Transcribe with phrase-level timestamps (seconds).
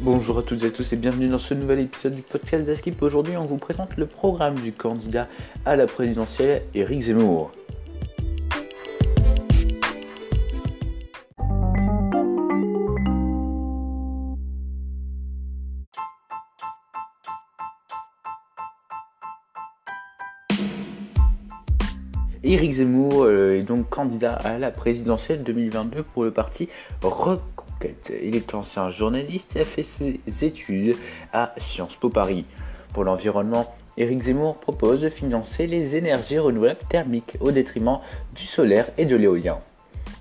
[0.00, 3.00] Bonjour à toutes et à tous et bienvenue dans ce nouvel épisode du podcast d'Askip.
[3.00, 5.28] Aujourd'hui, on vous présente le programme du candidat
[5.64, 7.52] à la présidentielle, Éric Zemmour.
[22.46, 26.68] Éric Zemmour euh, est donc candidat à la présidentielle 2022 pour le parti
[27.00, 28.12] Reconquête.
[28.22, 30.94] Il est ancien journaliste et a fait ses études
[31.32, 32.44] à Sciences Po Paris.
[32.92, 38.00] Pour l'environnement, Éric Zemmour propose de financer les énergies renouvelables thermiques au détriment
[38.34, 39.60] du solaire et de l'éolien.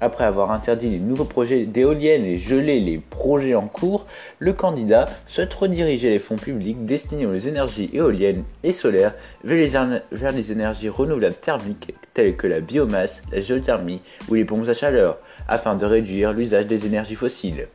[0.04, 4.06] Après avoir interdit les nouveaux projets d'éoliennes et gelé les projets en cours,
[4.38, 9.14] le candidat souhaite rediriger les fonds publics destinés aux énergies éoliennes et solaires
[9.46, 14.74] vers les, énergies renouvelables thermiques telles que la biomasse, la géothermie ou les pompes à
[14.74, 17.70] chaleur, afin de réduire l'usage des énergies fossiles.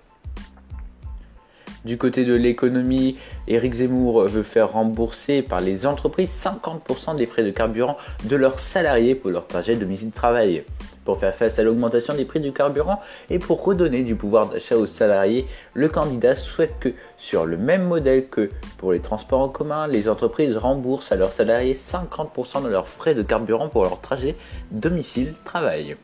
[1.84, 7.44] Du côté de l'économie, Éric Zemmour veut faire rembourser par les entreprises 50% des frais
[7.44, 10.64] de carburant de leurs salariés pour leur trajet domicile-travail.
[11.04, 14.76] Pour faire face à l'augmentation des prix du carburant et pour redonner du pouvoir d'achat
[14.76, 19.48] aux salariés, le candidat souhaite que, sur le même modèle que pour les transports en
[19.48, 24.00] commun, les entreprises remboursent à leurs salariés 50% de leurs frais de carburant pour leur
[24.00, 24.36] trajet
[24.72, 25.96] domicile-travail.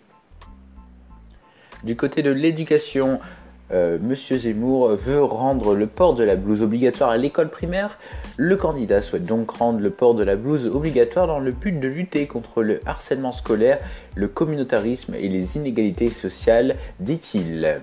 [1.83, 3.21] Du côté de l'éducation,
[3.73, 7.99] euh, Monsieur Zemmour veut rendre le port de la blouse obligatoire à l'école primaire.
[8.37, 11.89] Le candidat souhaite donc rendre le port de la blouse obligatoire dans le but de
[11.89, 13.79] lutter contre le harcèlement scolaire,
[14.15, 17.81] le communautarisme et les inégalités sociales, dit-il.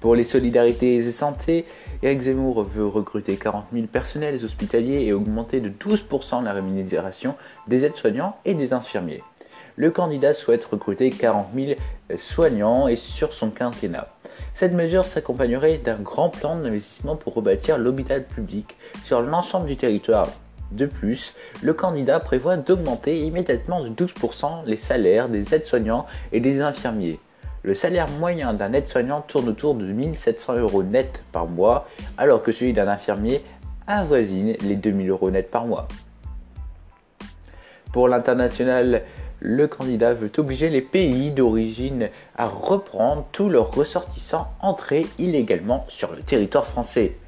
[0.00, 1.64] Pour les solidarités et santé,
[2.02, 7.36] Eric Zemmour veut recruter 40 000 personnels hospitaliers et augmenter de 12% la rémunération
[7.68, 9.22] des aides-soignants et des infirmiers
[9.76, 11.72] le candidat souhaite recruter 40 000
[12.18, 14.13] soignants et sur son quinquennat.
[14.54, 20.28] Cette mesure s'accompagnerait d'un grand plan d'investissement pour rebâtir l'hôpital public sur l'ensemble du territoire.
[20.70, 26.60] De plus, le candidat prévoit d'augmenter immédiatement de 12% les salaires des aides-soignants et des
[26.60, 27.18] infirmiers.
[27.62, 32.52] Le salaire moyen d'un aide-soignant tourne autour de 1700 euros net par mois, alors que
[32.52, 33.42] celui d'un infirmier
[33.88, 35.88] avoisine les 2000 euros net par mois.
[37.92, 39.02] Pour l'international,
[39.44, 46.12] le candidat veut obliger les pays d'origine à reprendre tous leurs ressortissants entrés illégalement sur
[46.12, 47.18] le territoire français.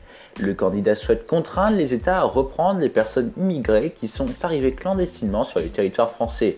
[0.41, 5.44] Le candidat souhaite contraindre les États à reprendre les personnes immigrées qui sont arrivées clandestinement
[5.44, 6.56] sur le territoire français.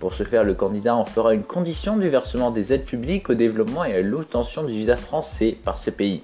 [0.00, 3.34] Pour ce faire, le candidat en fera une condition du versement des aides publiques au
[3.34, 6.22] développement et à l'obtention du visa français par ces pays.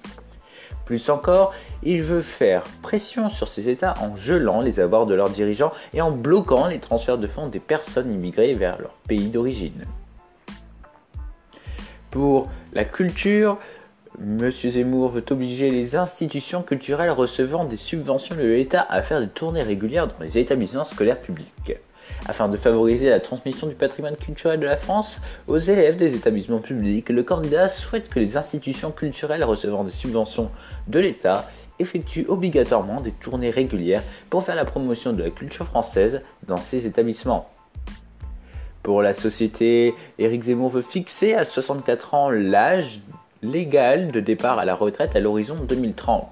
[0.90, 5.30] Plus encore, il veut faire pression sur ces États en gelant les avoirs de leurs
[5.30, 9.84] dirigeants et en bloquant les transferts de fonds des personnes immigrées vers leur pays d'origine.
[12.10, 13.58] Pour la culture,
[14.20, 14.50] M.
[14.50, 19.62] Zemmour veut obliger les institutions culturelles recevant des subventions de l'État à faire des tournées
[19.62, 21.78] régulières dans les établissements scolaires publics
[22.26, 26.58] afin de favoriser la transmission du patrimoine culturel de la France aux élèves des établissements
[26.58, 27.08] publics.
[27.08, 30.50] Le candidat souhaite que les institutions culturelles recevant des subventions
[30.88, 36.22] de l'État effectuent obligatoirement des tournées régulières pour faire la promotion de la culture française
[36.46, 37.48] dans ces établissements.
[38.82, 43.00] Pour la société, Éric Zemmour veut fixer à 64 ans l'âge
[43.42, 46.26] légal de départ à la retraite à l'horizon 2030.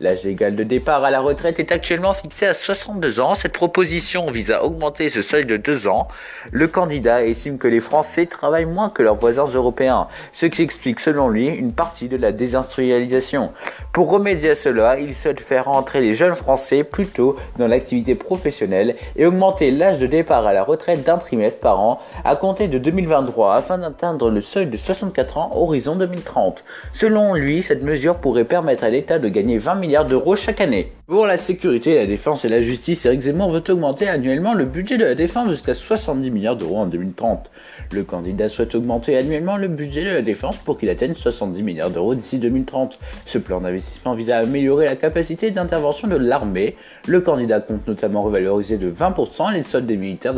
[0.00, 3.34] L'âge légal de départ à la retraite est actuellement fixé à 62 ans.
[3.34, 6.06] Cette proposition vise à augmenter ce seuil de 2 ans.
[6.52, 11.00] Le candidat estime que les Français travaillent moins que leurs voisins européens, ce qui explique
[11.00, 13.50] selon lui une partie de la désindustrialisation.
[13.92, 18.14] Pour remédier à cela, il souhaite faire entrer les jeunes Français plus tôt dans l'activité
[18.14, 22.68] professionnelle et augmenter l'âge de départ à la retraite d'un trimestre par an à compter
[22.68, 26.62] de 2023 afin d'atteindre le seuil de 64 ans horizon 2030.
[26.92, 30.92] Selon lui, cette mesure pourrait permettre à l'État de gagner 20 d'euros chaque année.
[31.06, 34.98] Pour la sécurité, la défense et la justice, Eric Zemmour veut augmenter annuellement le budget
[34.98, 37.50] de la défense jusqu'à 70 milliards d'euros en 2030.
[37.92, 41.90] Le candidat souhaite augmenter annuellement le budget de la défense pour qu'il atteigne 70 milliards
[41.90, 42.98] d'euros d'ici 2030.
[43.24, 46.76] Ce plan d'investissement vise à améliorer la capacité d'intervention de l'armée.
[47.06, 50.34] Le candidat compte notamment revaloriser de 20% les soldes des militaires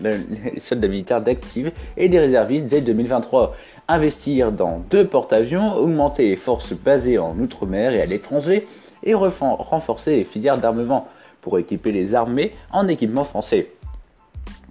[0.00, 3.54] d'actifs et des réservistes dès 2023
[3.88, 8.66] investir dans deux porte-avions, augmenter les forces basées en Outre-mer et à l'étranger,
[9.02, 11.08] et renforcer les filières d'armement
[11.42, 13.70] pour équiper les armées en équipement français.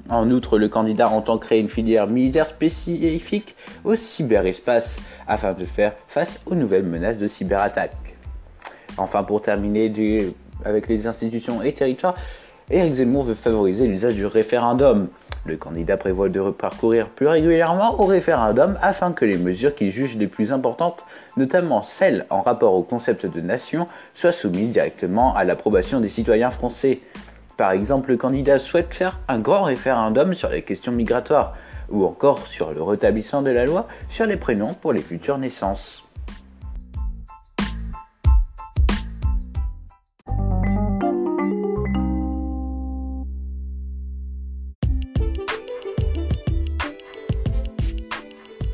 [0.10, 3.56] En outre, le candidat entend créer une filière militaire spécifique
[3.86, 7.96] au cyberespace afin de faire face aux nouvelles menaces de cyberattaque.
[8.98, 10.34] Enfin, pour terminer
[10.66, 12.16] avec les institutions et territoires,
[12.71, 15.10] Éric Zemmour veut favoriser l'usage du référendum.
[15.45, 20.15] Le candidat prévoit de reparcourir plus régulièrement au référendum afin que les mesures qu'il juge
[20.15, 21.04] les plus importantes,
[21.36, 26.51] notamment celles en rapport au concept de nation, soient soumises directement à l'approbation des citoyens
[26.51, 27.01] français.
[27.57, 31.56] Par exemple, le candidat souhaite faire un grand référendum sur les questions migratoires,
[31.89, 36.06] ou encore sur le rétablissement de la loi sur les prénoms pour les futures naissances.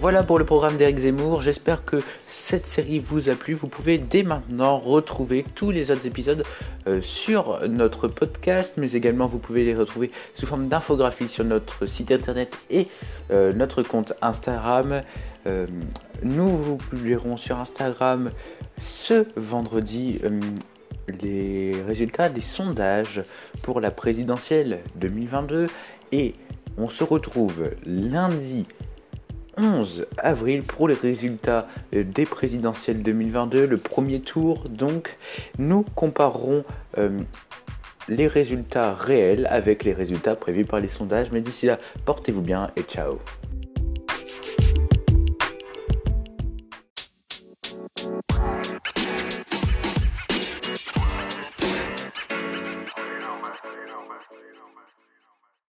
[0.01, 1.41] Voilà pour le programme d'Eric Zemmour.
[1.41, 3.53] J'espère que cette série vous a plu.
[3.53, 6.45] Vous pouvez dès maintenant retrouver tous les autres épisodes
[6.87, 11.85] euh, sur notre podcast, mais également vous pouvez les retrouver sous forme d'infographie sur notre
[11.85, 12.87] site internet et
[13.31, 15.01] euh, notre compte Instagram.
[15.47, 15.67] Euh,
[16.23, 18.31] nous vous publierons sur Instagram
[18.79, 20.21] ce vendredi
[21.21, 23.21] les résultats des sondages
[23.63, 25.67] pour la présidentielle 2022
[26.13, 26.35] et
[26.77, 28.65] on se retrouve lundi
[29.59, 34.67] 11 avril pour les résultats euh, des présidentielles 2022, le premier tour.
[34.69, 35.17] Donc,
[35.57, 36.63] nous comparerons
[36.97, 37.19] euh,
[38.07, 41.27] les résultats réels avec les résultats prévus par les sondages.
[41.31, 43.19] Mais d'ici là, portez-vous bien et ciao